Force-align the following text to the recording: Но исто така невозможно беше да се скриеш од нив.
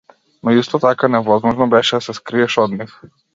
Но 0.43 0.51
исто 0.59 0.79
така 0.85 1.07
невозможно 1.15 1.69
беше 1.75 1.99
да 2.01 2.07
се 2.07 2.17
скриеш 2.21 2.57
од 2.65 2.75
нив. 2.81 2.99